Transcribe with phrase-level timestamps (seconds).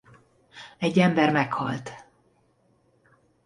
[0.77, 1.93] Egy ember meghalt.